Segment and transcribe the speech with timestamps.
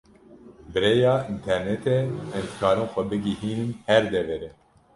[0.71, 1.93] Bi rêya internetê
[2.35, 4.51] em dikarin xwe bigihînin her deverê.